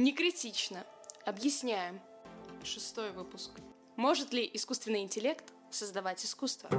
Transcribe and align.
Не 0.00 0.14
критично. 0.14 0.86
Объясняем. 1.26 2.00
Шестой 2.64 3.12
выпуск. 3.12 3.50
Может 3.96 4.32
ли 4.32 4.50
искусственный 4.54 5.02
интеллект 5.02 5.44
создавать 5.70 6.24
искусство? 6.24 6.70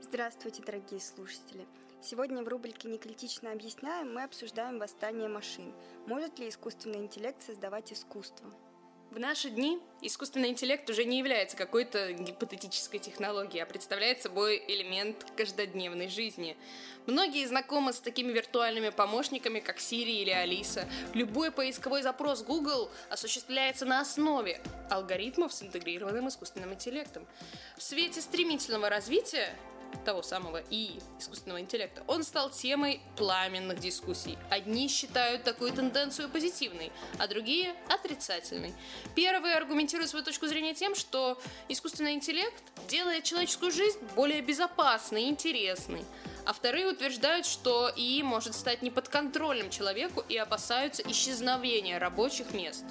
Здравствуйте, 0.00 0.62
дорогие 0.62 1.00
слушатели! 1.00 1.66
Сегодня 2.02 2.42
в 2.42 2.48
рубрике 2.48 2.88
«Некритично 2.88 3.52
объясняем» 3.52 4.14
мы 4.14 4.22
обсуждаем 4.22 4.78
восстание 4.78 5.28
машин. 5.28 5.74
Может 6.06 6.38
ли 6.38 6.48
искусственный 6.48 7.00
интеллект 7.00 7.42
создавать 7.42 7.92
искусство? 7.92 8.50
В 9.14 9.20
наши 9.20 9.48
дни 9.48 9.78
искусственный 10.02 10.48
интеллект 10.48 10.90
уже 10.90 11.04
не 11.04 11.18
является 11.18 11.56
какой-то 11.56 12.12
гипотетической 12.14 12.98
технологией, 12.98 13.62
а 13.62 13.66
представляет 13.66 14.20
собой 14.20 14.60
элемент 14.66 15.24
каждодневной 15.36 16.08
жизни. 16.08 16.56
Многие 17.06 17.46
знакомы 17.46 17.92
с 17.92 18.00
такими 18.00 18.32
виртуальными 18.32 18.88
помощниками, 18.88 19.60
как 19.60 19.78
Siri 19.78 20.22
или 20.22 20.30
Алиса. 20.30 20.88
Любой 21.12 21.52
поисковой 21.52 22.02
запрос 22.02 22.42
Google 22.42 22.90
осуществляется 23.08 23.84
на 23.84 24.00
основе 24.00 24.60
алгоритмов 24.90 25.52
с 25.52 25.62
интегрированным 25.62 26.26
искусственным 26.26 26.74
интеллектом. 26.74 27.24
В 27.76 27.84
свете 27.84 28.20
стремительного 28.20 28.88
развития 28.88 29.54
того 30.02 30.22
самого 30.22 30.62
и 30.70 30.98
искусственного 31.18 31.60
интеллекта, 31.60 32.02
он 32.06 32.24
стал 32.24 32.50
темой 32.50 33.00
пламенных 33.16 33.78
дискуссий. 33.78 34.38
Одни 34.50 34.88
считают 34.88 35.44
такую 35.44 35.72
тенденцию 35.72 36.28
позитивной, 36.28 36.90
а 37.18 37.26
другие– 37.26 37.74
отрицательной. 37.88 38.74
Первые 39.14 39.56
аргументируют 39.56 40.10
свою 40.10 40.24
точку 40.24 40.46
зрения 40.46 40.74
тем, 40.74 40.94
что 40.94 41.40
искусственный 41.68 42.14
интеллект 42.14 42.62
делает 42.88 43.24
человеческую 43.24 43.72
жизнь 43.72 43.98
более 44.16 44.40
безопасной 44.40 45.24
и 45.24 45.28
интересной. 45.28 46.04
А 46.46 46.52
вторые 46.52 46.88
утверждают, 46.88 47.46
что 47.46 47.90
ИИ 47.96 48.22
может 48.22 48.54
стать 48.54 48.82
неподконтрольным 48.82 49.70
человеку 49.70 50.22
и 50.28 50.36
опасаются 50.36 51.02
исчезновения 51.02 51.98
рабочих 51.98 52.52
мест. 52.52 52.84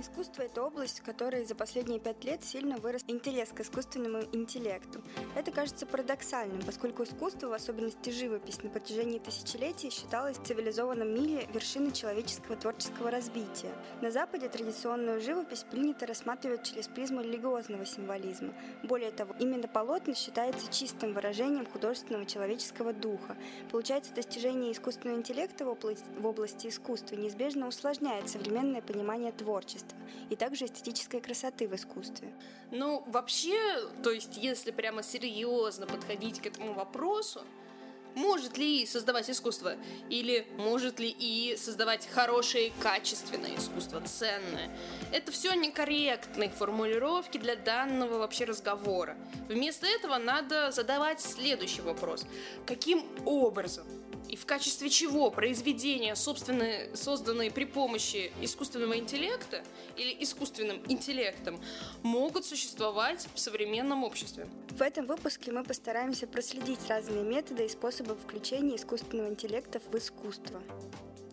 Искусство– 0.00 0.42
это 0.44 0.62
область, 0.62 1.00
в 1.00 1.02
которой 1.02 1.44
за 1.44 1.56
последние 1.56 1.98
пять 1.98 2.22
лет 2.22 2.44
сильно 2.44 2.76
вырос 2.76 3.02
интерес 3.08 3.48
к 3.48 3.58
искусственному 3.62 4.22
интеллекту. 4.32 5.02
Это 5.34 5.50
кажется 5.50 5.86
парадоксальным, 5.86 6.62
поскольку 6.62 7.02
искусство, 7.02 7.48
в 7.48 7.52
особенности 7.52 8.10
живопись, 8.10 8.62
на 8.62 8.70
протяжении 8.70 9.18
тысячелетий 9.18 9.90
считалось 9.90 10.38
в 10.38 10.44
цивилизованном 10.44 11.12
мире 11.12 11.48
вершиной 11.52 11.90
человеческого 11.90 12.54
творческого 12.54 13.10
развития. 13.10 13.72
На 14.00 14.12
Западе 14.12 14.48
традиционную 14.48 15.20
живопись 15.20 15.64
принято 15.68 16.06
рассматривать 16.06 16.62
через 16.62 16.86
призму 16.86 17.20
религиозного 17.20 17.84
символизма. 17.84 18.54
Более 18.84 19.10
того, 19.10 19.34
именно 19.40 19.66
полотно 19.66 20.14
считается 20.14 20.72
чистым 20.72 21.12
выражением 21.12 21.66
художественного 21.66 22.24
человеческого 22.24 22.92
духа. 22.92 23.36
Получается, 23.72 24.14
достижение 24.14 24.70
искусственного 24.70 25.18
интеллекта 25.18 25.64
в 25.64 26.24
области 26.24 26.68
искусства 26.68 27.16
неизбежно 27.16 27.66
усложняет 27.66 28.28
современное 28.28 28.80
понимание 28.80 29.32
творчества 29.32 29.87
творчества 29.88 29.98
и 30.30 30.36
также 30.36 30.66
эстетической 30.66 31.20
красоты 31.20 31.68
в 31.68 31.74
искусстве. 31.74 32.32
Ну, 32.70 33.02
вообще, 33.06 33.58
то 34.02 34.10
есть, 34.10 34.36
если 34.36 34.70
прямо 34.70 35.02
серьезно 35.02 35.86
подходить 35.86 36.40
к 36.40 36.46
этому 36.46 36.74
вопросу, 36.74 37.42
может 38.14 38.58
ли 38.58 38.82
и 38.82 38.86
создавать 38.86 39.30
искусство? 39.30 39.74
Или 40.10 40.46
может 40.56 40.98
ли 40.98 41.08
и 41.08 41.56
создавать 41.56 42.08
хорошее, 42.08 42.72
качественное 42.80 43.56
искусство, 43.56 44.00
ценное? 44.00 44.76
Это 45.12 45.30
все 45.30 45.54
некорректные 45.54 46.50
формулировки 46.50 47.38
для 47.38 47.54
данного 47.54 48.18
вообще 48.18 48.44
разговора. 48.44 49.16
Вместо 49.48 49.86
этого 49.86 50.18
надо 50.18 50.72
задавать 50.72 51.20
следующий 51.20 51.82
вопрос. 51.82 52.26
Каким 52.66 53.06
образом 53.24 53.86
и 54.28 54.36
в 54.36 54.46
качестве 54.46 54.90
чего 54.90 55.30
произведения, 55.30 56.14
собственно, 56.14 56.66
созданные 56.94 57.50
при 57.50 57.64
помощи 57.64 58.30
искусственного 58.40 58.98
интеллекта 58.98 59.62
или 59.96 60.16
искусственным 60.20 60.80
интеллектом, 60.88 61.60
могут 62.02 62.44
существовать 62.44 63.26
в 63.34 63.40
современном 63.40 64.04
обществе. 64.04 64.46
В 64.70 64.82
этом 64.82 65.06
выпуске 65.06 65.50
мы 65.50 65.64
постараемся 65.64 66.26
проследить 66.26 66.80
разные 66.88 67.24
методы 67.24 67.64
и 67.64 67.68
способы 67.68 68.14
включения 68.14 68.76
искусственного 68.76 69.28
интеллекта 69.28 69.80
в 69.80 69.94
искусство. 69.96 70.62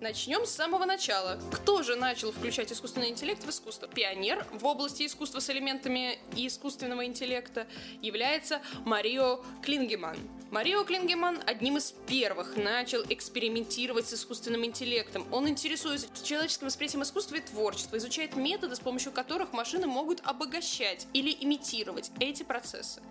Начнем 0.02 0.46
с 0.46 0.52
самого 0.52 0.86
начала. 0.86 1.40
Кто 1.54 1.82
же 1.82 1.96
начал 1.96 2.32
включать 2.32 2.72
искусственный 2.72 3.10
интеллект 3.10 3.44
в 3.44 3.50
искусство? 3.50 3.88
Пионер 3.88 4.46
в 4.52 4.66
области 4.66 5.06
искусства 5.06 5.40
с 5.40 5.50
элементами 5.50 6.20
искусственного 6.36 7.06
интеллекта 7.06 7.66
является 8.02 8.62
Марио 8.84 9.42
Клингеман. 9.64 10.18
Марио 10.56 10.86
Клингеман 10.86 11.42
одним 11.46 11.76
из 11.76 11.94
первых 12.08 12.56
начал 12.56 13.04
экспериментировать 13.10 14.08
с 14.08 14.14
искусственным 14.14 14.64
интеллектом. 14.64 15.28
Он 15.34 15.50
интересуется 15.50 16.08
человеческим 16.24 16.68
восприятием 16.68 17.04
искусства 17.04 17.36
и 17.36 17.42
творчества, 17.42 17.98
изучает 17.98 18.38
методы, 18.38 18.78
с 18.78 18.80
помощью 18.80 19.12
которых 19.12 19.52
машины 19.52 19.86
могут 19.86 20.22
обогащать 20.24 21.08
или 21.12 21.36
имитировать 21.42 22.10
эти 22.22 22.44
процессы. 22.44 23.02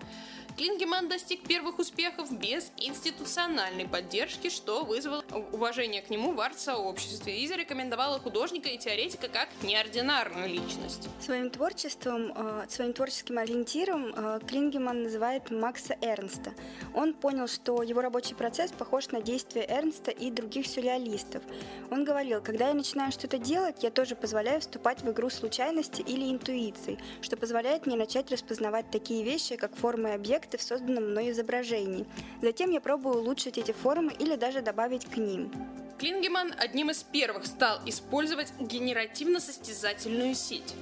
Клингеман 0.57 1.09
достиг 1.09 1.43
первых 1.43 1.81
успехов 1.81 2.31
без 2.31 2.71
институциональной 2.77 3.89
поддержки, 3.89 4.49
что 4.49 4.85
вызвало 4.85 5.25
уважение 5.53 6.01
к 6.01 6.11
нему 6.11 6.33
в 6.33 6.41
арт-сообществе 6.41 7.41
и 7.41 7.49
зарекомендовало 7.49 8.21
художника 8.21 8.69
и 8.69 8.79
теоретика 8.79 9.29
как 9.29 9.49
неординарную 9.63 10.49
личность. 10.49 11.09
Своим 11.21 11.51
творчеством, 11.51 12.33
э, 12.37 12.67
своим 12.69 12.93
творческим 12.93 13.39
ориентиром 13.39 14.15
э, 14.15 14.41
Клингеман 14.47 15.03
называет 15.03 15.51
Макса 15.51 15.97
Эрнста. 16.01 16.53
Он 16.95 17.15
понял, 17.15 17.34
что 17.47 17.83
его 17.83 18.01
рабочий 18.01 18.35
процесс 18.35 18.73
похож 18.73 19.09
на 19.11 19.21
действия 19.21 19.67
Эрнста 19.69 20.11
и 20.11 20.31
других 20.31 20.67
сюрреалистов. 20.67 21.43
Он 21.91 22.05
говорил, 22.05 22.41
когда 22.41 22.69
я 22.69 22.75
начинаю 22.75 23.13
что-то 23.13 23.39
делать, 23.39 23.83
я 23.83 23.91
тоже 23.91 24.17
позволяю 24.17 24.61
вступать 24.61 25.03
в 25.03 25.11
игру 25.11 25.31
случайности 25.31 26.01
или 26.03 26.31
интуиции, 26.31 26.99
что 27.21 27.37
позволяет 27.37 27.87
мне 27.87 27.97
начать 27.97 28.31
распознавать 28.31 28.91
такие 28.91 29.25
вещи, 29.25 29.57
как 29.57 29.77
формы 29.77 30.11
и 30.11 30.13
объекты, 30.13 30.57
в 30.57 30.63
созданном 30.63 31.11
мной 31.11 31.31
изображении. 31.31 32.07
Затем 32.41 32.71
я 32.71 32.81
пробую 32.81 33.19
улучшить 33.19 33.59
эти 33.59 33.73
формы 33.73 34.13
или 34.19 34.37
даже 34.37 34.63
добавить 34.63 35.05
к 35.07 35.17
ним. 35.17 35.51
Клингеман 35.99 36.55
одним 36.59 36.91
из 36.91 37.03
первых 37.03 37.47
стал 37.47 37.81
использовать 37.87 38.53
генеративно-состязательную 38.59 40.35
сеть. 40.35 40.75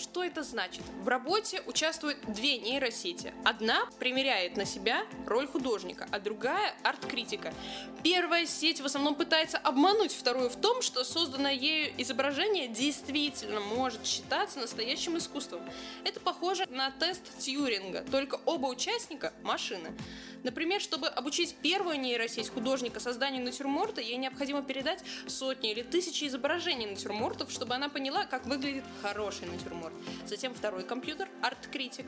Что 0.00 0.24
это 0.24 0.42
значит? 0.42 0.82
В 1.02 1.08
работе 1.08 1.62
участвуют 1.66 2.18
две 2.26 2.56
нейросети. 2.56 3.34
Одна 3.44 3.86
примеряет 3.98 4.56
на 4.56 4.64
себя 4.64 5.04
роль 5.26 5.46
художника, 5.46 6.08
а 6.10 6.18
другая— 6.18 6.74
арт-критика. 6.82 7.52
Первая 8.02 8.46
сеть 8.46 8.80
в 8.80 8.86
основном 8.86 9.14
пытается 9.14 9.58
обмануть 9.58 10.12
вторую 10.12 10.48
в 10.48 10.56
том, 10.56 10.80
что 10.80 11.04
созданное 11.04 11.52
ею 11.52 11.92
изображение 11.98 12.68
действительно 12.68 13.60
может 13.60 14.06
считаться 14.06 14.58
настоящим 14.58 15.18
искусством. 15.18 15.60
Это 16.02 16.18
похоже 16.18 16.64
на 16.70 16.90
тест 16.92 17.22
Тьюринга, 17.38 18.02
только 18.10 18.40
оба 18.46 18.68
участника— 18.68 19.34
машины. 19.42 19.92
Например, 20.42 20.80
чтобы 20.80 21.08
обучить 21.08 21.54
первую 21.56 22.00
нейросеть 22.00 22.48
художника 22.48 23.00
созданию 23.00 23.44
натюрморта, 23.44 24.00
ей 24.00 24.16
необходимо 24.16 24.62
передать 24.62 25.04
сотни 25.26 25.70
или 25.70 25.82
тысячи 25.82 26.24
изображений 26.24 26.86
натюрмортов, 26.86 27.50
чтобы 27.50 27.74
она 27.74 27.90
поняла, 27.90 28.24
как 28.24 28.46
выглядит 28.46 28.84
хороший 29.02 29.46
натюрморт. 29.46 29.89
Затем 30.26 30.54
второй 30.54 30.84
компьютер, 30.84 31.28
арт-критик, 31.42 32.06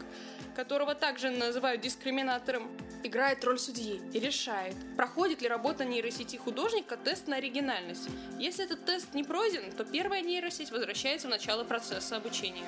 которого 0.54 0.94
также 0.94 1.30
называют 1.30 1.80
дискриминатором, 1.80 2.70
играет 3.02 3.42
роль 3.44 3.58
судьи 3.58 4.00
и 4.12 4.20
решает, 4.20 4.76
проходит 4.96 5.42
ли 5.42 5.48
работа 5.48 5.84
нейросети 5.84 6.36
художника 6.36 6.96
тест 6.96 7.26
на 7.26 7.36
оригинальность. 7.36 8.08
Если 8.38 8.64
этот 8.64 8.84
тест 8.84 9.14
не 9.14 9.24
пройден, 9.24 9.72
то 9.72 9.84
первая 9.84 10.22
нейросеть 10.22 10.70
возвращается 10.70 11.26
в 11.26 11.30
начало 11.30 11.64
процесса 11.64 12.16
обучения 12.16 12.64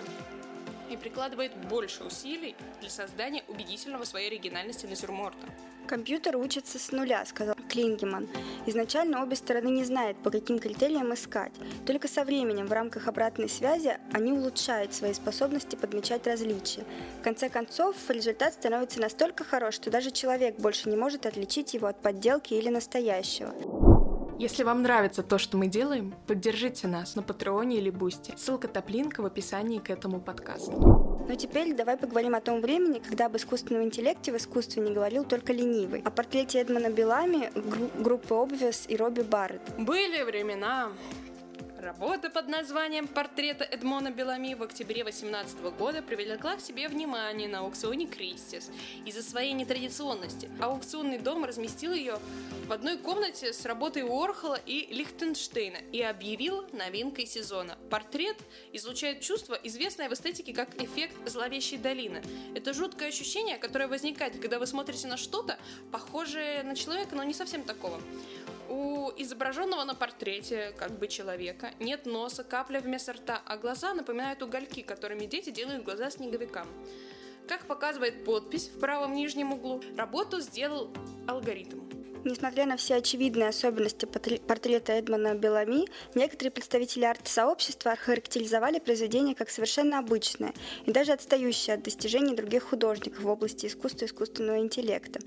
и 0.90 0.96
прикладывает 0.96 1.54
больше 1.68 2.04
усилий 2.04 2.56
для 2.80 2.90
создания 2.90 3.42
убедительного 3.48 4.04
своей 4.04 4.28
оригинальности 4.28 4.86
натюрморта. 4.86 5.46
Компьютер 5.86 6.36
учится 6.36 6.78
с 6.78 6.92
нуля, 6.92 7.24
сказал 7.26 7.53
Клингеман. 7.74 8.28
Изначально 8.66 9.20
обе 9.20 9.34
стороны 9.34 9.66
не 9.66 9.82
знают, 9.82 10.16
по 10.18 10.30
каким 10.30 10.60
критериям 10.60 11.12
искать. 11.12 11.52
Только 11.84 12.06
со 12.06 12.22
временем 12.22 12.66
в 12.66 12.72
рамках 12.72 13.08
обратной 13.08 13.48
связи 13.48 13.98
они 14.12 14.32
улучшают 14.32 14.94
свои 14.94 15.12
способности 15.12 15.74
подмечать 15.74 16.24
различия. 16.28 16.84
В 17.20 17.24
конце 17.24 17.48
концов, 17.48 17.96
результат 18.08 18.54
становится 18.54 19.00
настолько 19.00 19.42
хорош, 19.42 19.74
что 19.74 19.90
даже 19.90 20.12
человек 20.12 20.56
больше 20.56 20.88
не 20.88 20.96
может 20.96 21.26
отличить 21.26 21.74
его 21.74 21.88
от 21.88 22.00
подделки 22.00 22.54
или 22.54 22.68
настоящего. 22.68 23.52
Если 24.38 24.64
вам 24.64 24.82
нравится 24.82 25.22
то, 25.22 25.38
что 25.38 25.56
мы 25.56 25.68
делаем, 25.68 26.12
поддержите 26.26 26.88
нас 26.88 27.14
на 27.14 27.22
Патреоне 27.22 27.76
или 27.78 27.90
Бусти. 27.90 28.34
Ссылка 28.36 28.66
Taplink 28.66 29.15
а 29.15 29.22
в 29.22 29.26
описании 29.26 29.78
к 29.78 29.90
этому 29.90 30.20
подкасту. 30.20 30.72
Ну 31.26 31.34
теперь 31.36 31.72
давай 31.74 31.96
поговорим 31.96 32.34
о 32.34 32.40
том 32.40 32.60
времени, 32.60 32.98
когда 32.98 33.26
об 33.26 33.36
искусственном 33.36 33.84
интеллекте 33.84 34.32
в 34.32 34.36
искусстве 34.36 34.82
не 34.82 34.92
говорил 34.92 35.24
только 35.24 35.52
ленивый. 35.52 36.02
О 36.04 36.10
портрете 36.10 36.58
Эдмона 36.60 36.90
Белами, 36.90 37.50
гру- 37.54 37.90
группы 37.98 38.34
Obvious 38.34 38.86
и 38.88 38.96
Робби 38.96 39.22
Барретт. 39.22 39.62
Были 39.78 40.22
времена, 40.24 40.90
Работа 41.84 42.30
под 42.30 42.48
названием 42.48 43.06
«Портрета 43.06 43.62
Эдмона 43.62 44.10
Белами» 44.10 44.54
в 44.54 44.62
октябре 44.62 45.04
2018 45.04 45.60
года 45.76 46.00
привлекла 46.00 46.56
к 46.56 46.62
себе 46.62 46.88
внимание 46.88 47.46
на 47.46 47.58
аукционе 47.58 48.06
Кристис 48.06 48.70
из-за 49.04 49.22
своей 49.22 49.52
нетрадиционности. 49.52 50.50
Аукционный 50.62 51.18
дом 51.18 51.44
разместил 51.44 51.92
ее 51.92 52.18
в 52.66 52.72
одной 52.72 52.96
комнате 52.96 53.52
с 53.52 53.66
работой 53.66 54.02
Уорхола 54.02 54.58
и 54.64 54.94
Лихтенштейна 54.94 55.76
и 55.92 56.00
объявил 56.00 56.64
новинкой 56.72 57.26
сезона. 57.26 57.76
Портрет 57.90 58.38
излучает 58.72 59.20
чувство, 59.20 59.52
известное 59.62 60.08
в 60.08 60.14
эстетике 60.14 60.54
как 60.54 60.80
эффект 60.80 61.14
зловещей 61.26 61.76
долины. 61.76 62.22
Это 62.54 62.72
жуткое 62.72 63.10
ощущение, 63.10 63.58
которое 63.58 63.88
возникает, 63.88 64.40
когда 64.40 64.58
вы 64.58 64.66
смотрите 64.66 65.06
на 65.06 65.18
что-то, 65.18 65.58
похожее 65.92 66.62
на 66.62 66.76
человека, 66.76 67.14
но 67.14 67.24
не 67.24 67.34
совсем 67.34 67.62
такого. 67.62 68.00
У 68.74 69.12
изображенного 69.16 69.84
на 69.84 69.94
портрете, 69.94 70.74
как 70.76 70.98
бы 70.98 71.06
человека, 71.06 71.70
нет 71.78 72.06
носа, 72.06 72.42
капля 72.42 72.80
вместо 72.80 73.12
рта, 73.12 73.40
а 73.46 73.56
глаза 73.56 73.94
напоминают 73.94 74.42
угольки, 74.42 74.82
которыми 74.82 75.26
дети 75.26 75.50
делают 75.50 75.84
глаза 75.84 76.10
снеговикам. 76.10 76.66
Как 77.46 77.66
показывает 77.66 78.24
подпись 78.24 78.66
в 78.66 78.80
правом 78.80 79.14
нижнем 79.14 79.52
углу, 79.52 79.80
работу 79.96 80.40
сделал 80.40 80.92
алгоритм. 81.28 82.03
Несмотря 82.24 82.64
на 82.64 82.78
все 82.78 82.94
очевидные 82.96 83.48
особенности 83.50 84.06
портрета 84.06 84.92
Эдмона 84.92 85.34
Белами, 85.34 85.84
некоторые 86.14 86.52
представители 86.52 87.04
арт-сообщества 87.04 87.92
охарактеризовали 87.92 88.78
произведение 88.78 89.34
как 89.34 89.50
совершенно 89.50 89.98
обычное 89.98 90.54
и 90.86 90.90
даже 90.90 91.12
отстающее 91.12 91.74
от 91.74 91.82
достижений 91.82 92.34
других 92.34 92.62
художников 92.62 93.22
в 93.22 93.28
области 93.28 93.66
искусства 93.66 94.06
и 94.06 94.08
искусственного 94.08 94.58
интеллекта. 94.60 95.20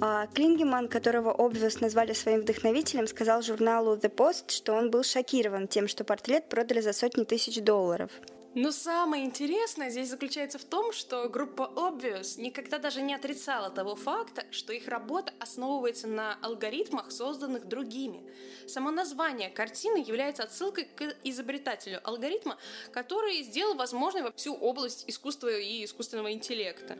А 0.00 0.26
Клингеман, 0.28 0.88
которого 0.88 1.34
Obvious 1.34 1.78
назвали 1.82 2.14
своим 2.14 2.40
вдохновителем, 2.40 3.06
сказал 3.06 3.42
журналу 3.42 3.96
The 3.96 4.10
Post, 4.10 4.50
что 4.50 4.72
он 4.72 4.90
был 4.90 5.02
шокирован 5.02 5.68
тем, 5.68 5.86
что 5.86 6.02
портрет 6.04 6.48
продали 6.48 6.80
за 6.80 6.94
сотни 6.94 7.24
тысяч 7.24 7.60
долларов. 7.60 8.10
Но 8.54 8.72
самое 8.72 9.24
интересное 9.24 9.90
здесь 9.90 10.08
заключается 10.08 10.58
в 10.58 10.64
том, 10.64 10.92
что 10.92 11.28
группа 11.28 11.70
Obvious 11.76 12.40
никогда 12.40 12.78
даже 12.78 13.02
не 13.02 13.14
отрицала 13.14 13.68
того 13.68 13.94
факта, 13.94 14.46
что 14.50 14.72
их 14.72 14.88
работа 14.88 15.32
основывается 15.38 16.06
на 16.08 16.34
алгоритмах, 16.42 17.12
созданных 17.12 17.68
другими. 17.68 18.22
Само 18.66 18.90
название 18.90 19.50
картины 19.50 19.98
является 19.98 20.44
отсылкой 20.44 20.86
к 20.86 21.14
изобретателю 21.24 22.00
алгоритма, 22.04 22.56
который 22.90 23.42
сделал 23.42 23.74
возможной 23.74 24.32
всю 24.34 24.54
область 24.54 25.04
искусства 25.06 25.56
и 25.56 25.84
искусственного 25.84 26.32
интеллекта. 26.32 26.98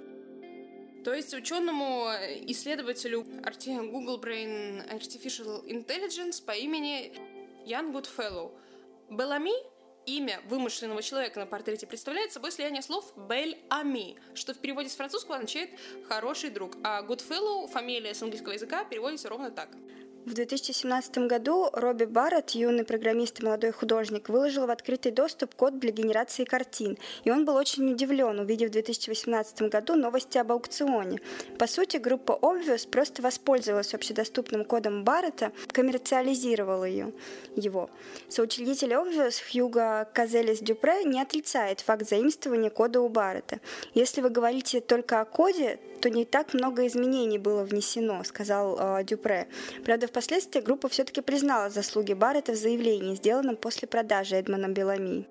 То 1.03 1.15
есть 1.15 1.33
ученому 1.33 2.11
исследователю 2.49 3.25
Google 3.25 4.21
Brain 4.21 4.87
Artificial 4.93 5.65
Intelligence 5.65 6.45
по 6.45 6.53
имени 6.53 7.13
Ян 7.65 7.91
Гудфеллоу 7.93 8.53
Белами 9.09 9.78
имя 10.09 10.41
вымышленного 10.49 11.03
человека 11.03 11.39
на 11.39 11.47
портрете 11.47 11.87
представляет 11.87 12.33
собой 12.33 12.51
слияние 12.51 12.83
слов 12.83 13.13
«bel 13.29 13.59
ami», 13.69 14.17
что 14.35 14.55
в 14.55 14.59
переводе 14.59 14.89
с 14.89 14.97
французского 14.97 15.37
означает 15.37 15.71
«хороший 16.09 16.51
друг», 16.51 16.77
а 16.83 17.03
«Goodfellow» 17.03 17.69
фамилия 17.69 18.15
с 18.15 18.23
английского 18.23 18.53
языка 18.53 18.85
переводится 18.85 19.29
ровно 19.29 19.51
так– 19.51 19.69
в 20.29 20.35
2017 20.35 21.19
году 21.27 21.71
Робби 21.73 22.05
Барретт, 22.05 22.51
юный 22.51 22.85
программист 22.85 23.41
и 23.41 23.45
молодой 23.45 23.73
художник, 23.73 24.29
выложил 24.29 24.67
в 24.67 24.71
открытый 24.71 25.11
доступ 25.11 25.55
код 25.55 25.79
для 25.79 25.91
генерации 25.91 26.45
картин, 26.45 26.99
и 27.25 27.31
он 27.31 27.45
был 27.45 27.57
очень 27.57 27.91
удивлен, 27.91 28.39
увидев 28.39 28.69
в 28.69 28.73
2018 28.73 29.63
году 29.63 29.95
новости 29.95 30.39
об 30.39 30.53
аукционе. 30.53 31.21
По 31.59 31.67
сути, 31.67 31.97
группа 31.97 32.39
Obvious 32.41 32.89
просто 32.89 33.23
воспользовалась 33.23 33.95
общедоступным 33.95 34.65
кодом 34.65 35.03
Барретта, 35.03 35.53
коммерциализировала 35.73 36.85
ее, 36.85 37.13
его. 37.57 37.89
Соучредитель 38.29 38.93
Obvious 38.93 39.37
Хьюго 39.51 40.09
Казелис 40.13 40.61
Дюпре 40.61 41.05
не 41.05 41.23
отрицает 41.23 41.81
факт 41.81 42.07
заимствования 42.09 42.71
кода 42.71 43.01
у 43.01 43.09
Барретта. 43.09 43.61
Если 43.95 44.21
вы 44.21 44.29
говорите 44.29 44.81
только 44.81 45.21
о 45.21 45.25
коде, 45.25 45.79
то 46.01 46.11
не 46.11 46.25
так 46.25 46.55
много 46.55 46.87
изменений 46.87 47.39
было 47.39 47.65
внесено, 47.65 48.25
сказал 48.25 48.79
э, 48.79 49.05
Дюпре. 49.05 49.49
Правда, 49.85 50.07
впоследствии 50.07 50.61
группа 50.61 50.89
все-таки 50.89 51.21
признала 51.21 51.71
заслуги 51.71 52.13
Баррета 52.13 52.53
в 52.53 52.57
заявлении, 52.57 53.15
сделанном 53.15 53.57
после 53.57 53.89
продажи 53.89 54.37
Эдмоном 54.37 54.75
Белами. 54.75 55.27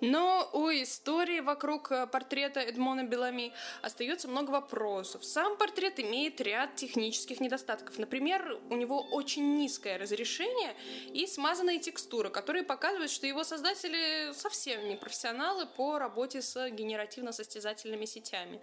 Но 0.00 0.48
у 0.52 0.68
истории 0.70 1.40
вокруг 1.40 1.90
э, 1.90 2.06
портрета 2.06 2.60
Эдмона 2.60 3.02
Белами 3.02 3.52
остается 3.82 4.28
много 4.28 4.50
вопросов. 4.50 5.24
Сам 5.24 5.56
портрет 5.56 5.98
имеет 5.98 6.40
ряд 6.40 6.76
технических 6.76 7.40
недостатков. 7.40 7.98
Например, 7.98 8.58
у 8.70 8.76
него 8.76 9.00
очень 9.00 9.56
низкое 9.56 9.98
разрешение 9.98 10.74
и 11.12 11.26
смазанные 11.26 11.80
текстуры, 11.80 12.30
которые 12.30 12.62
показывают, 12.62 13.10
что 13.10 13.26
его 13.26 13.42
создатели 13.42 14.32
совсем 14.34 14.88
не 14.88 14.94
профессионалы 14.94 15.66
по 15.66 15.98
работе 15.98 16.42
с 16.42 16.56
генеративно-состязательными 16.70 18.04
сетями. 18.04 18.60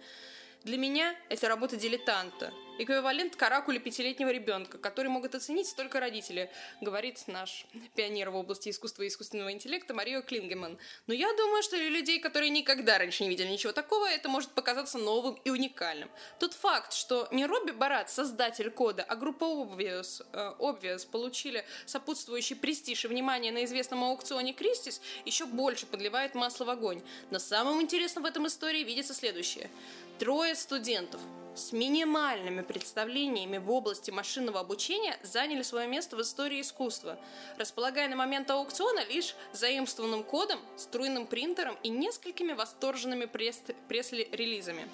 Для 0.64 0.78
меня 0.78 1.14
это 1.28 1.48
работа 1.48 1.76
дилетанта. 1.76 2.52
Эквивалент 2.78 3.36
каракули 3.36 3.78
пятилетнего 3.78 4.28
ребенка, 4.28 4.76
который 4.76 5.08
могут 5.08 5.34
оценить 5.34 5.74
только 5.76 5.98
родители, 5.98 6.50
говорит 6.82 7.22
наш 7.26 7.64
пионер 7.94 8.28
в 8.28 8.36
области 8.36 8.68
искусства 8.68 9.04
и 9.04 9.08
искусственного 9.08 9.50
интеллекта 9.52 9.94
Марио 9.94 10.20
Клингеман. 10.20 10.76
Но 11.06 11.14
я 11.14 11.32
думаю, 11.32 11.62
что 11.62 11.76
для 11.76 11.88
людей, 11.88 12.18
которые 12.18 12.50
никогда 12.50 12.98
раньше 12.98 13.22
не 13.22 13.30
видели 13.30 13.48
ничего 13.48 13.72
такого, 13.72 14.06
это 14.06 14.28
может 14.28 14.50
показаться 14.50 14.98
новым 14.98 15.38
и 15.42 15.48
уникальным. 15.48 16.10
Тот 16.38 16.52
факт, 16.52 16.92
что 16.92 17.28
не 17.30 17.46
Робби 17.46 17.70
Барат, 17.70 18.10
создатель 18.10 18.70
кода, 18.70 19.02
а 19.04 19.16
группа 19.16 19.44
Obvious, 19.44 20.26
э, 20.34 20.54
Obvious 20.58 21.08
получили 21.08 21.64
сопутствующий 21.86 22.56
престиж 22.56 23.06
и 23.06 23.08
внимание 23.08 23.52
на 23.52 23.64
известном 23.64 24.04
аукционе 24.04 24.52
Кристис, 24.52 25.00
еще 25.24 25.46
больше 25.46 25.86
подливает 25.86 26.34
масло 26.34 26.66
в 26.66 26.70
огонь. 26.70 27.00
Но 27.30 27.38
самым 27.38 27.80
интересным 27.80 28.24
в 28.24 28.26
этом 28.26 28.46
истории 28.48 28.84
видится 28.84 29.14
следующее. 29.14 29.70
Трое 30.18 30.45
студентов 30.54 31.20
с 31.54 31.72
минимальными 31.72 32.60
представлениями 32.60 33.56
в 33.56 33.70
области 33.70 34.10
машинного 34.10 34.60
обучения 34.60 35.18
заняли 35.22 35.62
свое 35.62 35.88
место 35.88 36.16
в 36.16 36.22
истории 36.22 36.60
искусства, 36.60 37.18
располагая 37.56 38.08
на 38.08 38.16
момент 38.16 38.50
аукциона 38.50 39.04
лишь 39.06 39.34
заимствованным 39.52 40.22
кодом, 40.22 40.60
струйным 40.76 41.26
принтером 41.26 41.76
и 41.82 41.88
несколькими 41.88 42.52
восторженными 42.52 43.24
пресс-релизами. 43.24 44.86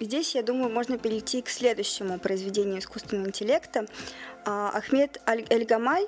Здесь, 0.00 0.34
я 0.34 0.42
думаю, 0.42 0.70
можно 0.70 0.96
перейти 0.96 1.42
к 1.42 1.48
следующему 1.48 2.18
произведению 2.18 2.78
искусственного 2.78 3.26
интеллекта. 3.26 3.86
А, 4.44 4.70
Ахмед 4.70 5.20
Эль-Гамаль, 5.26 6.06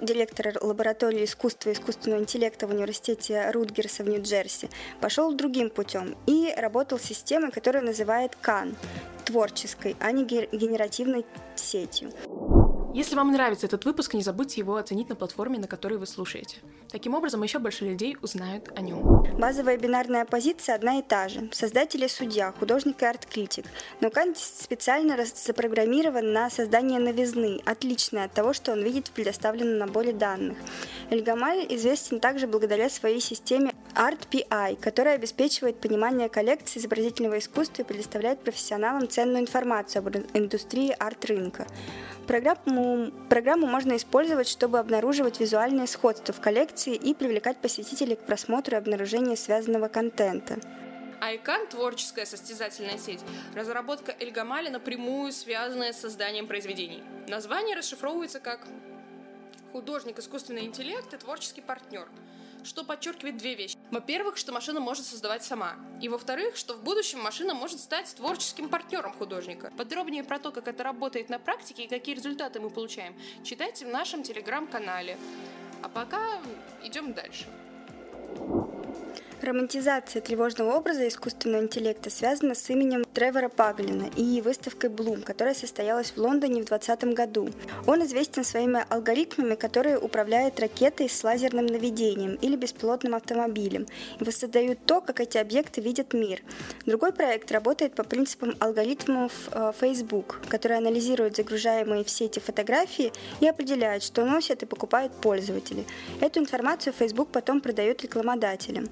директор 0.00 0.56
лаборатории 0.60 1.24
искусства 1.24 1.70
и 1.70 1.72
искусственного 1.72 2.20
интеллекта 2.20 2.66
в 2.66 2.70
университете 2.70 3.50
Рутгерса 3.50 4.04
в 4.04 4.08
Нью-Джерси, 4.08 4.70
пошел 5.00 5.32
другим 5.32 5.70
путем 5.70 6.16
и 6.26 6.54
работал 6.56 6.98
с 6.98 7.02
системой, 7.02 7.50
которая 7.50 7.82
называет 7.82 8.36
КАН, 8.40 8.76
творческой, 9.24 9.96
а 9.98 10.12
не 10.12 10.24
генеративной 10.24 11.26
сетью. 11.56 12.12
Если 12.94 13.16
вам 13.16 13.32
нравится 13.32 13.66
этот 13.66 13.86
выпуск, 13.86 14.12
не 14.12 14.22
забудьте 14.22 14.60
его 14.60 14.76
оценить 14.76 15.08
на 15.08 15.16
платформе, 15.16 15.58
на 15.58 15.66
которой 15.66 15.96
вы 15.96 16.06
слушаете. 16.06 16.58
Таким 16.90 17.14
образом, 17.14 17.42
еще 17.42 17.58
больше 17.58 17.86
людей 17.86 18.18
узнают 18.20 18.70
о 18.76 18.82
нем. 18.82 19.24
Базовая 19.38 19.78
бинарная 19.78 20.26
позиция 20.26 20.74
одна 20.74 20.98
и 20.98 21.02
та 21.02 21.30
же. 21.30 21.48
Создатель 21.52 22.04
и 22.04 22.08
судья, 22.08 22.52
художник 22.52 23.00
и 23.00 23.06
арт-критик. 23.06 23.64
Но 24.02 24.10
Кант 24.10 24.36
специально 24.36 25.16
запрограммирован 25.24 26.34
на 26.34 26.50
создание 26.50 27.00
новизны, 27.00 27.62
отличной 27.64 28.24
от 28.24 28.34
того, 28.34 28.52
что 28.52 28.72
он 28.72 28.82
видит 28.82 29.08
в 29.08 29.12
предоставленном 29.12 29.78
наборе 29.78 30.12
данных. 30.12 30.58
Эльгамаль 31.08 31.66
известен 31.70 32.20
также 32.20 32.46
благодаря 32.46 32.90
своей 32.90 33.20
системе 33.20 33.72
ArtPI, 33.94 34.76
которая 34.78 35.14
обеспечивает 35.14 35.80
понимание 35.80 36.28
коллекции 36.28 36.78
изобразительного 36.78 37.38
искусства 37.38 37.82
и 37.82 37.86
предоставляет 37.86 38.40
профессионалам 38.40 39.08
ценную 39.08 39.40
информацию 39.40 40.00
об 40.00 40.14
индустрии 40.34 40.94
арт-рынка. 40.98 41.66
Программу, 42.26 43.10
программу 43.28 43.66
можно 43.66 43.96
использовать, 43.96 44.48
чтобы 44.48 44.78
обнаруживать 44.78 45.40
визуальные 45.40 45.86
сходства 45.86 46.32
в 46.32 46.40
коллекции 46.40 46.94
и 46.94 47.14
привлекать 47.14 47.58
посетителей 47.58 48.16
к 48.16 48.24
просмотру 48.24 48.76
и 48.76 48.78
обнаружению 48.78 49.36
связанного 49.36 49.88
контента. 49.88 50.58
Айкан– 51.20 51.66
творческая 51.70 52.26
состязательная 52.26 52.98
сеть, 52.98 53.20
разработка 53.54 54.14
Эльгамали 54.18 54.68
напрямую 54.68 55.32
связанная 55.32 55.92
с 55.92 56.00
созданием 56.00 56.48
произведений. 56.48 57.02
Название 57.28 57.76
расшифровывается 57.76 58.40
как 58.40 58.66
«художник, 59.72 60.18
искусственный 60.18 60.64
интеллект 60.64 61.14
и 61.14 61.16
творческий 61.16 61.60
партнер», 61.60 62.08
что 62.64 62.84
подчеркивает 62.84 63.36
две 63.36 63.54
вещи. 63.54 63.76
Во-первых, 63.90 64.36
что 64.36 64.52
машина 64.52 64.80
может 64.80 65.04
создавать 65.04 65.44
сама. 65.44 65.76
И 66.00 66.08
во-вторых, 66.08 66.56
что 66.56 66.74
в 66.74 66.82
будущем 66.82 67.20
машина 67.20 67.54
может 67.54 67.80
стать 67.80 68.14
творческим 68.14 68.68
партнером 68.68 69.12
художника. 69.12 69.72
Подробнее 69.76 70.24
про 70.24 70.38
то, 70.38 70.50
как 70.50 70.68
это 70.68 70.82
работает 70.82 71.28
на 71.28 71.38
практике 71.38 71.84
и 71.84 71.88
какие 71.88 72.14
результаты 72.14 72.60
мы 72.60 72.70
получаем, 72.70 73.14
читайте 73.44 73.86
в 73.86 73.88
нашем 73.88 74.22
телеграм-канале. 74.22 75.18
А 75.82 75.88
пока 75.88 76.40
идем 76.82 77.12
дальше. 77.12 77.46
Романтизация 79.42 80.22
тревожного 80.22 80.76
образа 80.76 81.08
искусственного 81.08 81.64
интеллекта 81.64 82.10
связана 82.10 82.54
с 82.54 82.70
именем 82.70 83.04
Тревора 83.12 83.48
Паглина 83.48 84.08
и 84.16 84.40
выставкой 84.40 84.88
Bloom, 84.88 85.22
которая 85.22 85.54
состоялась 85.54 86.12
в 86.12 86.16
Лондоне 86.16 86.62
в 86.62 86.66
2020 86.66 87.04
году. 87.16 87.48
Он 87.88 88.04
известен 88.04 88.44
своими 88.44 88.86
алгоритмами, 88.88 89.56
которые 89.56 89.98
управляют 89.98 90.60
ракетой 90.60 91.08
с 91.08 91.24
лазерным 91.24 91.66
наведением 91.66 92.36
или 92.36 92.54
беспилотным 92.54 93.16
автомобилем 93.16 93.88
и 94.20 94.22
воссоздают 94.24 94.78
то, 94.86 95.00
как 95.00 95.18
эти 95.18 95.38
объекты 95.38 95.80
видят 95.80 96.12
мир. 96.12 96.40
Другой 96.86 97.12
проект 97.12 97.50
работает 97.50 97.96
по 97.96 98.04
принципам 98.04 98.54
алгоритмов 98.60 99.32
э, 99.50 99.72
Facebook, 99.80 100.40
которые 100.48 100.78
анализируют 100.78 101.34
загружаемые 101.34 102.04
в 102.04 102.10
сети 102.10 102.38
фотографии 102.38 103.12
и 103.40 103.48
определяют, 103.48 104.04
что 104.04 104.24
носят 104.24 104.62
и 104.62 104.66
покупают 104.66 105.12
пользователи. 105.20 105.84
Эту 106.20 106.38
информацию 106.38 106.92
Facebook 106.92 107.30
потом 107.32 107.60
продает 107.60 108.02
рекламодателям. 108.02 108.88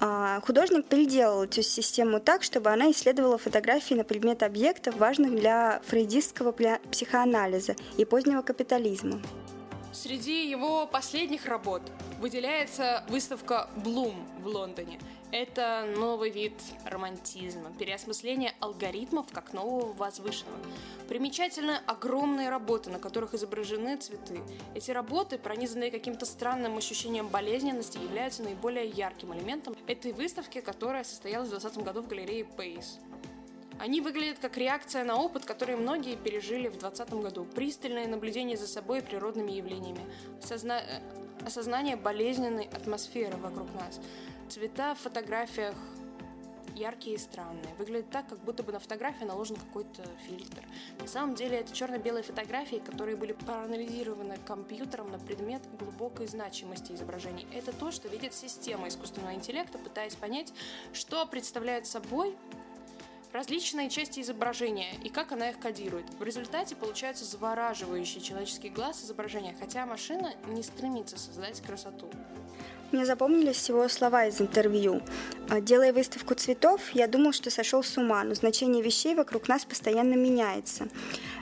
А, 0.00 0.40
художник 0.40 0.86
переделал 0.86 1.44
эту 1.44 1.62
систему 1.62 2.20
так, 2.20 2.42
чтобы 2.44 2.70
она 2.70 2.90
исследовала 2.90 3.36
фотографии 3.36 3.94
на 3.94 4.04
предмет 4.04 4.42
объектов, 4.42 4.96
важных 4.96 5.34
для 5.34 5.80
фрейдистского 5.86 6.52
психоанализа 6.90 7.74
и 7.96 8.04
позднего 8.04 8.42
капитализма. 8.42 9.20
Среди 9.92 10.48
его 10.48 10.86
последних 10.86 11.46
работ 11.46 11.82
выделяется 12.20 13.02
выставка 13.08 13.68
«Блум» 13.76 14.14
в 14.40 14.46
Лондоне. 14.46 15.00
Это 15.30 15.86
новый 15.94 16.30
вид 16.30 16.54
романтизма, 16.86 17.70
переосмысление 17.78 18.54
алгоритмов 18.60 19.26
как 19.30 19.52
нового 19.52 19.92
возвышенного. 19.92 20.58
Примечательны 21.06 21.78
огромные 21.86 22.48
работы, 22.48 22.88
на 22.88 22.98
которых 22.98 23.34
изображены 23.34 23.98
цветы. 23.98 24.40
Эти 24.74 24.90
работы, 24.90 25.38
пронизанные 25.38 25.90
каким-то 25.90 26.24
странным 26.24 26.78
ощущением 26.78 27.28
болезненности, 27.28 27.98
являются 27.98 28.42
наиболее 28.42 28.88
ярким 28.88 29.34
элементом 29.34 29.76
этой 29.86 30.12
выставки, 30.12 30.62
которая 30.62 31.04
состоялась 31.04 31.48
в 31.48 31.50
2020 31.50 31.84
году 31.84 32.02
в 32.02 32.08
галерее 32.08 32.46
Пейс. 32.46 32.98
Они 33.78 34.00
выглядят 34.00 34.38
как 34.38 34.56
реакция 34.56 35.04
на 35.04 35.16
опыт, 35.16 35.44
который 35.44 35.76
многие 35.76 36.16
пережили 36.16 36.68
в 36.68 36.78
2020 36.78 37.10
году. 37.22 37.44
Пристальное 37.44 38.08
наблюдение 38.08 38.56
за 38.56 38.66
собой 38.66 39.00
и 39.00 39.02
природными 39.02 39.52
явлениями. 39.52 40.00
Созна... 40.42 40.80
Осознание 41.46 41.94
болезненной 41.94 42.64
атмосферы 42.64 43.36
вокруг 43.36 43.72
нас. 43.74 44.00
Цвета 44.48 44.94
в 44.94 44.98
фотографиях 45.00 45.74
яркие 46.74 47.16
и 47.16 47.18
странные. 47.18 47.74
Выглядит 47.76 48.08
так, 48.10 48.28
как 48.28 48.38
будто 48.38 48.62
бы 48.62 48.72
на 48.72 48.78
фотографии 48.78 49.24
наложен 49.24 49.56
какой-то 49.56 50.02
фильтр. 50.26 50.64
На 51.00 51.06
самом 51.06 51.34
деле 51.34 51.58
это 51.58 51.74
черно-белые 51.74 52.22
фотографии, 52.22 52.76
которые 52.76 53.16
были 53.16 53.32
проанализированы 53.32 54.38
компьютером 54.46 55.10
на 55.10 55.18
предмет 55.18 55.60
глубокой 55.78 56.28
значимости 56.28 56.92
изображений. 56.92 57.46
Это 57.52 57.72
то, 57.72 57.90
что 57.90 58.08
видит 58.08 58.32
система 58.32 58.88
искусственного 58.88 59.34
интеллекта, 59.34 59.76
пытаясь 59.76 60.14
понять, 60.14 60.54
что 60.94 61.26
представляет 61.26 61.86
собой 61.86 62.34
различные 63.32 63.90
части 63.90 64.20
изображения 64.20 64.94
и 65.04 65.10
как 65.10 65.32
она 65.32 65.50
их 65.50 65.60
кодирует. 65.60 66.08
В 66.14 66.22
результате 66.22 66.74
получается 66.74 67.26
завораживающий 67.26 68.22
человеческий 68.22 68.70
глаз 68.70 69.04
изображения, 69.04 69.54
хотя 69.60 69.84
машина 69.84 70.32
не 70.46 70.62
стремится 70.62 71.18
создать 71.18 71.60
красоту. 71.60 72.08
Мне 72.90 73.04
запомнились 73.04 73.56
всего 73.56 73.86
слова 73.88 74.24
из 74.26 74.40
интервью. 74.40 75.02
«А, 75.50 75.60
Делая 75.60 75.92
выставку 75.92 76.32
цветов, 76.34 76.80
я 76.94 77.06
думал, 77.06 77.32
что 77.32 77.50
сошел 77.50 77.82
с 77.82 77.98
ума, 77.98 78.24
но 78.24 78.34
значение 78.34 78.82
вещей 78.82 79.14
вокруг 79.14 79.46
нас 79.46 79.66
постоянно 79.66 80.14
меняется. 80.14 80.88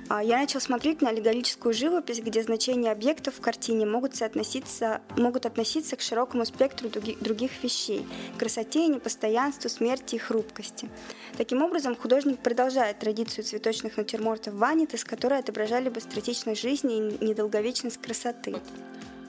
А, 0.08 0.24
я 0.24 0.38
начал 0.38 0.60
смотреть 0.60 1.02
на 1.02 1.10
аллегорическую 1.10 1.72
живопись, 1.72 2.20
где 2.20 2.42
значения 2.42 2.90
объектов 2.90 3.34
в 3.36 3.40
картине 3.40 3.86
могут, 3.86 4.16
соотноситься, 4.16 5.02
могут 5.16 5.46
относиться 5.46 5.94
к 5.94 6.00
широкому 6.00 6.44
спектру 6.44 6.88
других 6.88 7.62
вещей– 7.62 8.04
красоте, 8.38 8.88
непостоянству, 8.88 9.70
смерти 9.70 10.16
и 10.16 10.18
хрупкости. 10.18 10.88
Таким 11.36 11.62
образом, 11.62 11.94
художник 11.94 12.40
продолжает 12.40 12.98
традицию 12.98 13.44
цветочных 13.44 13.96
натюрмортов 13.96 14.54
Ванитас, 14.54 15.04
которые 15.04 15.38
отображали 15.38 15.90
быстротечность 15.90 16.60
жизни 16.60 16.96
и 16.96 17.24
недолговечность 17.24 18.00
красоты. 18.00 18.56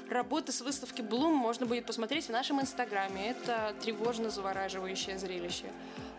Работы 0.10 0.54
с 0.54 0.62
выставки 0.62 1.02
Bloom 1.02 1.34
можно 1.34 1.66
будет 1.66 1.86
посмотреть 1.86 2.28
в 2.28 2.30
нашем 2.30 2.62
инстаграме. 2.62 3.32
Это 3.32 3.76
тревожно 3.82 4.30
завораживающее 4.30 5.18
зрелище. 5.18 5.66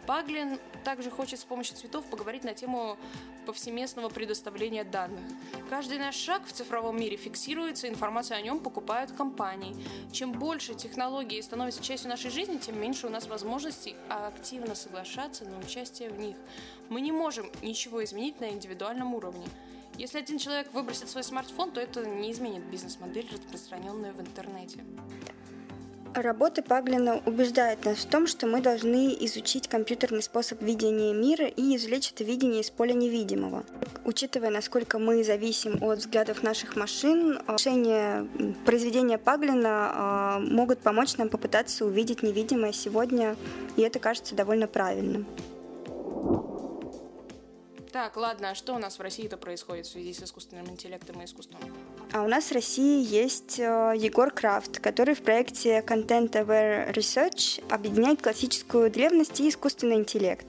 Паглин 0.07 0.59
также 0.85 1.11
хочет 1.11 1.41
с 1.41 1.45
помощью 1.45 1.77
цветов 1.77 2.05
поговорить 2.07 2.45
на 2.45 2.53
тему 2.53 2.99
повсеместного 3.47 4.11
предоставления 4.11 4.85
данных. 4.85 5.21
Каждый 5.71 5.99
наш 5.99 6.17
шаг 6.17 6.47
в 6.47 6.53
цифровом 6.53 6.99
мире 6.99 7.17
фиксируется, 7.17 7.89
информацию 7.89 8.37
о 8.37 8.43
нем 8.43 8.61
покупают 8.61 9.13
компании. 9.13 9.75
Чем 10.13 10.33
больше 10.33 10.75
технологии 10.75 11.41
становятся 11.41 11.83
частью 11.83 12.11
нашей 12.11 12.31
жизни, 12.31 12.59
тем 12.59 12.79
меньше 12.79 13.07
у 13.07 13.11
нас 13.11 13.27
возможностей 13.27 13.97
активно 14.11 14.75
соглашаться 14.75 15.47
на 15.47 15.59
участие 15.59 16.11
в 16.11 16.19
них. 16.19 16.37
Мы 16.91 17.01
не 17.01 17.13
можем 17.13 17.51
ничего 17.63 18.05
изменить 18.05 18.41
на 18.41 18.51
индивидуальном 18.51 19.15
уровне. 19.15 19.47
Если 19.99 20.19
один 20.19 20.39
человек 20.39 20.73
выбросит 20.73 21.09
свой 21.09 21.25
смартфон, 21.25 21.73
то 21.73 21.81
это 21.81 22.07
не 22.07 22.31
изменит 22.31 22.63
бизнес-модель, 22.71 23.29
распространенную 23.33 24.15
в 24.15 24.21
интернете. 24.21 24.79
Работы 26.15 26.63
Паглина 26.63 27.21
убеждают 27.27 27.85
нас 27.85 27.99
в 27.99 28.07
том, 28.07 28.29
что 28.29 28.47
мы 28.47 28.61
должны 28.61 29.15
изучить 29.21 29.67
компьютерный 29.69 30.23
способ 30.23 30.63
видения 30.63 31.13
мира 31.13 31.47
и 31.47 31.77
извлечь 31.77 32.13
это 32.13 32.23
видение 32.23 32.61
из 32.61 32.71
поля 32.71 32.93
невидимого. 32.93 33.65
Учитывая, 34.05 34.51
насколько 34.51 35.01
мы 35.01 35.25
зависим 35.25 35.83
от 35.83 35.99
взглядов 35.99 36.45
наших 36.45 36.77
машин, 36.77 37.41
решения 37.49 38.27
произведения 38.65 39.19
Паглина 39.19 39.91
а, 39.93 40.39
могут 40.39 40.79
помочь 40.79 41.17
нам 41.17 41.29
попытаться 41.29 41.85
увидеть 41.85 42.23
невидимое 42.23 42.73
сегодня, 42.73 43.37
и 43.77 43.83
это 43.83 43.99
кажется 43.99 44.37
довольно 44.37 44.69
правильным. 44.69 45.27
Так, 47.93 48.17
ладно, 48.17 48.51
а 48.51 48.55
что 48.55 48.75
у 48.75 48.79
нас 48.79 48.99
в 48.99 49.03
России-то 49.03 49.37
происходит 49.37 49.87
в 49.87 49.91
связи 49.91 50.13
с 50.13 50.23
искусственным 50.23 50.69
интеллектом 50.69 51.21
и 51.23 51.25
искусством? 51.25 51.61
А 52.11 52.23
у 52.23 52.27
нас 52.27 52.47
в 52.47 52.53
России 52.53 53.05
есть 53.05 53.61
э, 53.61 53.93
Егор 53.95 54.31
Крафт, 54.31 54.79
который 54.79 55.15
в 55.15 55.21
проекте 55.21 55.85
Content 55.87 56.31
Aware 56.31 56.95
Research 56.95 57.63
объединяет 57.69 58.23
классическую 58.23 58.91
древность 58.91 59.39
и 59.41 59.49
искусственный 59.51 59.97
интеллект. 59.97 60.47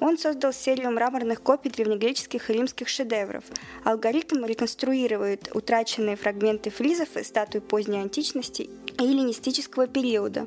Он 0.00 0.16
создал 0.16 0.54
серию 0.54 0.90
мраморных 0.90 1.42
копий 1.42 1.68
древнегреческих 1.68 2.48
и 2.48 2.54
римских 2.54 2.88
шедевров. 2.88 3.44
Алгоритм 3.84 4.46
реконструирует 4.46 5.54
утраченные 5.54 6.16
фрагменты 6.16 6.70
фризов 6.70 7.14
и 7.18 7.24
статуй 7.24 7.60
поздней 7.60 7.98
античности 7.98 8.70
и 8.98 9.02
эллинистического 9.02 9.86
периода. 9.86 10.46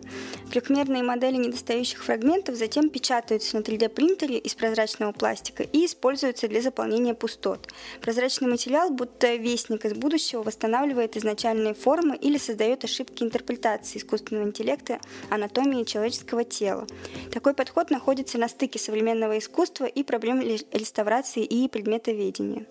Трехмерные 0.51 1.03
модели 1.03 1.37
недостающих 1.37 2.03
фрагментов 2.03 2.55
затем 2.55 2.89
печатаются 2.89 3.57
на 3.57 3.61
3D-принтере 3.61 4.37
из 4.37 4.55
прозрачного 4.55 5.11
пластика 5.11 5.63
и 5.63 5.85
используются 5.85 6.47
для 6.47 6.61
заполнения 6.61 7.13
пустот. 7.13 7.69
Прозрачный 8.01 8.47
материал, 8.47 8.89
будто 8.89 9.35
вестник 9.35 9.85
из 9.85 9.93
будущего, 9.93 10.43
восстанавливает 10.55 11.17
изначальные 11.17 11.73
формы 11.73 12.15
или 12.15 12.37
создает 12.37 12.83
ошибки 12.85 13.23
интерпретации 13.23 13.99
искусственного 13.99 14.45
интеллекта 14.47 15.01
анатомии 15.29 15.83
человеческого 15.83 16.45
тела. 16.45 16.87
Такой 17.33 17.53
подход 17.53 17.91
находится 17.91 18.37
на 18.37 18.47
стыке 18.47 18.79
современного 18.79 19.37
искусства 19.37 19.85
и 19.85 20.03
проблем 20.03 20.39
реставрации 20.39 21.43
и 21.43 21.67
предметоведения. 21.67 22.65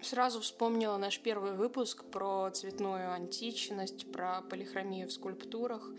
Сразу 0.00 0.40
вспомнила 0.40 0.96
наш 0.98 1.18
первый 1.18 1.54
выпуск 1.54 2.04
про 2.04 2.50
цветную 2.50 3.12
античность, 3.12 4.12
про 4.12 4.42
полихромию 4.42 5.08
в 5.08 5.12
скульптурах. 5.12 5.90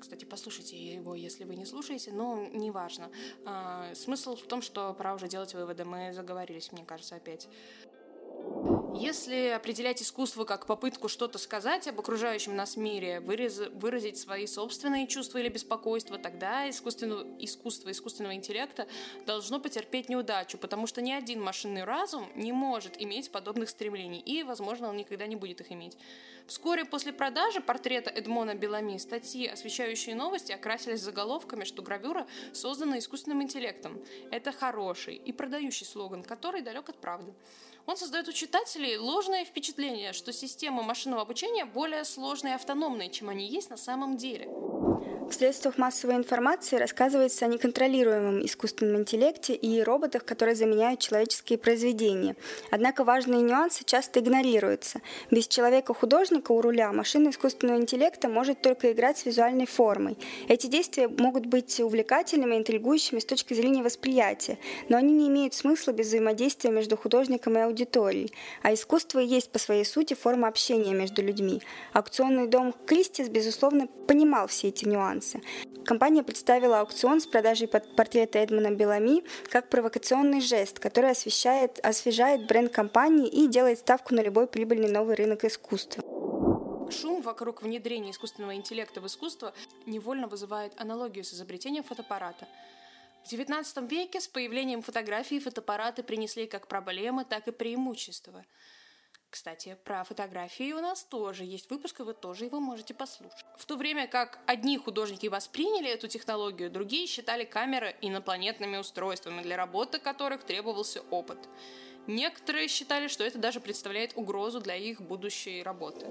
Кстати, 0.00 0.24
послушайте 0.24 0.76
его, 0.76 1.14
если 1.14 1.44
вы 1.44 1.54
не 1.56 1.66
слушаете, 1.66 2.12
но 2.12 2.48
неважно. 2.52 3.10
А, 3.44 3.94
смысл 3.94 4.34
в 4.34 4.46
том, 4.46 4.62
что 4.62 4.94
пора 4.94 5.14
уже 5.14 5.28
делать 5.28 5.54
выводы. 5.54 5.84
Мы 5.84 6.12
заговорились, 6.12 6.72
мне 6.72 6.84
кажется, 6.84 7.16
опять. 7.16 7.48
Если 8.94 9.48
определять 9.48 10.02
искусство 10.02 10.44
как 10.44 10.66
попытку 10.66 11.08
что-то 11.08 11.38
сказать 11.38 11.86
об 11.88 12.00
окружающем 12.00 12.56
нас 12.56 12.76
мире, 12.76 13.20
выраз, 13.20 13.60
выразить 13.74 14.16
свои 14.16 14.46
собственные 14.46 15.06
чувства 15.06 15.38
или 15.38 15.48
беспокойства, 15.48 16.18
тогда 16.18 16.68
искусственного, 16.68 17.26
искусство 17.38 17.90
искусственного 17.90 18.34
интеллекта 18.34 18.88
должно 19.26 19.60
потерпеть 19.60 20.08
неудачу, 20.08 20.56
потому 20.56 20.86
что 20.86 21.02
ни 21.02 21.12
один 21.12 21.42
машинный 21.42 21.84
разум 21.84 22.26
не 22.34 22.52
может 22.52 23.00
иметь 23.00 23.30
подобных 23.30 23.68
стремлений, 23.68 24.20
и, 24.20 24.42
возможно, 24.42 24.88
он 24.88 24.96
никогда 24.96 25.26
не 25.26 25.36
будет 25.36 25.60
их 25.60 25.70
иметь. 25.70 25.96
Вскоре 26.46 26.86
после 26.86 27.12
продажи 27.12 27.60
портрета 27.60 28.08
Эдмона 28.08 28.54
Белами 28.54 28.96
статьи, 28.96 29.46
освещающие 29.46 30.14
новости, 30.14 30.52
окрасились 30.52 31.02
заголовками, 31.02 31.64
что 31.64 31.82
гравюра 31.82 32.26
создана 32.54 32.98
искусственным 32.98 33.42
интеллектом. 33.42 34.02
Это 34.30 34.50
хороший 34.50 35.16
и 35.16 35.30
продающий 35.32 35.84
слоган, 35.84 36.22
который 36.22 36.62
далек 36.62 36.88
от 36.88 36.96
правды. 36.96 37.34
Он 37.88 37.96
создает 37.96 38.28
у 38.28 38.32
читателей 38.32 38.98
ложное 38.98 39.46
впечатление, 39.46 40.12
что 40.12 40.30
система 40.30 40.82
машинного 40.82 41.22
обучения 41.22 41.64
более 41.64 42.04
сложные 42.04 42.52
и 42.52 42.54
автономные, 42.54 43.08
чем 43.08 43.30
они 43.30 43.46
есть 43.46 43.70
на 43.70 43.78
самом 43.78 44.18
деле. 44.18 44.46
В 45.28 45.34
средствах 45.34 45.76
массовой 45.76 46.14
информации 46.16 46.76
рассказывается 46.76 47.44
о 47.44 47.48
неконтролируемом 47.48 48.44
искусственном 48.46 49.02
интеллекте 49.02 49.54
и 49.54 49.82
роботах, 49.82 50.24
которые 50.24 50.54
заменяют 50.54 51.00
человеческие 51.00 51.58
произведения. 51.58 52.34
Однако 52.70 53.04
важные 53.04 53.42
нюансы 53.42 53.84
часто 53.84 54.20
игнорируются. 54.20 55.02
Без 55.30 55.46
человека-художника 55.46 56.52
у 56.52 56.62
руля 56.62 56.92
машина 56.92 57.28
искусственного 57.28 57.76
интеллекта 57.76 58.28
может 58.28 58.62
только 58.62 58.90
играть 58.90 59.18
с 59.18 59.26
визуальной 59.26 59.66
формой. 59.66 60.16
Эти 60.48 60.66
действия 60.66 61.08
могут 61.08 61.44
быть 61.44 61.78
увлекательными, 61.78 62.56
интригующими 62.56 63.18
с 63.18 63.26
точки 63.26 63.52
зрения 63.52 63.82
восприятия, 63.82 64.58
но 64.88 64.96
они 64.96 65.12
не 65.12 65.28
имеют 65.28 65.52
смысла 65.52 65.92
без 65.92 66.06
взаимодействия 66.06 66.70
между 66.70 66.96
художником 66.96 67.58
и 67.58 67.60
аудиторией. 67.60 68.32
А 68.62 68.72
искусство 68.72 69.18
и 69.18 69.26
есть 69.26 69.52
по 69.52 69.58
своей 69.58 69.84
сути 69.84 70.14
форма 70.14 70.48
общения 70.48 70.94
между 70.94 71.22
людьми. 71.22 71.60
Аукционный 71.92 72.48
дом 72.48 72.74
Кристис, 72.86 73.28
безусловно, 73.28 73.88
понимал 74.06 74.46
все 74.46 74.68
эти 74.68 74.86
нюансы. 74.86 75.17
Компания 75.84 76.22
представила 76.22 76.80
аукцион 76.80 77.20
с 77.20 77.26
продажей 77.26 77.68
портрета 77.68 78.38
Эдмона 78.38 78.70
Белами 78.70 79.24
как 79.50 79.68
провокационный 79.68 80.40
жест, 80.40 80.78
который 80.78 81.10
освещает, 81.10 81.78
освежает 81.82 82.46
бренд 82.46 82.72
компании 82.72 83.28
и 83.28 83.46
делает 83.46 83.78
ставку 83.78 84.14
на 84.14 84.20
любой 84.20 84.46
прибыльный 84.46 84.90
новый 84.90 85.16
рынок 85.16 85.44
искусства. 85.44 86.02
Шум 86.90 87.22
вокруг 87.22 87.62
внедрения 87.62 88.10
искусственного 88.10 88.54
интеллекта 88.54 89.00
в 89.00 89.06
искусство 89.06 89.52
невольно 89.86 90.26
вызывает 90.26 90.72
аналогию 90.80 91.24
с 91.24 91.32
изобретением 91.34 91.84
фотоаппарата. 91.84 92.46
В 93.24 93.32
XIX 93.32 93.88
веке 93.88 94.20
с 94.20 94.28
появлением 94.28 94.82
фотографии 94.82 95.38
фотоаппараты 95.38 96.02
принесли 96.02 96.46
как 96.46 96.66
проблемы, 96.66 97.24
так 97.24 97.48
и 97.48 97.52
преимущества– 97.52 98.44
кстати, 99.30 99.76
про 99.84 100.04
фотографии 100.04 100.72
у 100.72 100.80
нас 100.80 101.04
тоже 101.04 101.44
есть 101.44 101.70
выпуск, 101.70 102.00
и 102.00 102.02
вы 102.02 102.14
тоже 102.14 102.46
его 102.46 102.60
можете 102.60 102.94
послушать. 102.94 103.44
В 103.56 103.66
то 103.66 103.76
время 103.76 104.06
как 104.06 104.38
одни 104.46 104.78
художники 104.78 105.26
восприняли 105.26 105.90
эту 105.90 106.08
технологию, 106.08 106.70
другие 106.70 107.06
считали 107.06 107.44
камеры 107.44 107.94
инопланетными 108.00 108.78
устройствами, 108.78 109.42
для 109.42 109.56
работы 109.56 109.98
которых 109.98 110.44
требовался 110.44 111.02
опыт. 111.10 111.38
Некоторые 112.06 112.68
считали, 112.68 113.08
что 113.08 113.22
это 113.22 113.38
даже 113.38 113.60
представляет 113.60 114.16
угрозу 114.16 114.60
для 114.60 114.76
их 114.76 115.02
будущей 115.02 115.62
работы. 115.62 116.06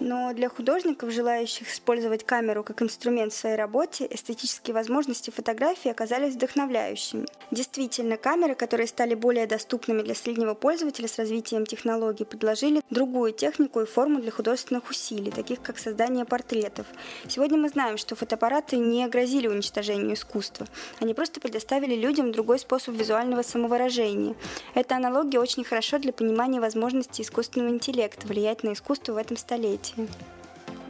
Но 0.00 0.32
для 0.32 0.48
художников, 0.48 1.10
желающих 1.10 1.72
использовать 1.72 2.24
камеру 2.24 2.62
как 2.62 2.82
инструмент 2.82 3.32
в 3.32 3.36
своей 3.36 3.56
работе, 3.56 4.06
эстетические 4.08 4.72
возможности 4.72 5.30
фотографии 5.30 5.90
оказались 5.90 6.34
вдохновляющими. 6.34 7.26
Действительно, 7.50 8.16
камеры, 8.16 8.54
которые 8.54 8.86
стали 8.86 9.14
более 9.14 9.48
доступными 9.48 10.02
для 10.02 10.14
среднего 10.14 10.54
пользователя 10.54 11.08
с 11.08 11.18
развитием 11.18 11.66
технологий, 11.66 12.24
предложили 12.24 12.80
другую 12.90 13.32
технику 13.32 13.80
и 13.80 13.86
форму 13.86 14.20
для 14.20 14.30
художественных 14.30 14.88
усилий, 14.88 15.32
таких 15.32 15.62
как 15.62 15.78
создание 15.78 16.24
портретов. 16.24 16.86
Сегодня 17.26 17.58
мы 17.58 17.68
знаем, 17.68 17.98
что 17.98 18.14
фотоаппараты 18.14 18.76
не 18.76 19.08
грозили 19.08 19.48
уничтожению 19.48 20.14
искусства. 20.14 20.68
Они 21.00 21.12
просто 21.12 21.40
предоставили 21.40 21.96
людям 21.96 22.30
другой 22.30 22.60
способ 22.60 22.94
визуального 22.94 23.42
самовыражения. 23.42 24.36
Эта 24.74 24.94
аналогия 24.94 25.40
очень 25.40 25.64
хорошо 25.64 25.98
для 25.98 26.12
понимания 26.12 26.60
возможностей 26.60 27.22
искусственного 27.22 27.70
интеллекта 27.70 28.26
влиять 28.28 28.62
на 28.62 28.74
искусство 28.74 29.14
в 29.14 29.16
этом 29.16 29.36
столетии 29.36 29.87
события. 29.88 30.12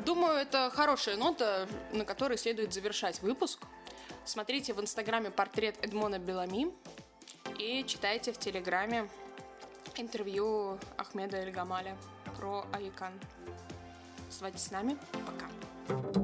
Думаю, 0.05 0.38
это 0.38 0.71
хорошая 0.71 1.17
нота, 1.17 1.69
на 1.93 2.05
которой 2.05 2.38
следует 2.38 2.73
завершать 2.73 3.21
выпуск. 3.21 3.61
Смотрите 4.25 4.73
в 4.75 4.81
инстаграме 4.81 5.31
портрет 5.31 5.76
Эдмона 5.83 6.19
Белами 6.19 6.73
и 7.59 7.85
читайте 7.87 8.33
в 8.33 8.38
телеграме 8.38 9.09
интервью 9.97 10.78
Ахмеда 10.97 11.38
Эльгамаля 11.38 11.97
про 12.37 12.64
Айкан. 12.73 13.12
Оставайтесь 14.28 14.62
с 14.62 14.71
нами. 14.71 14.97
Пока. 15.26 16.18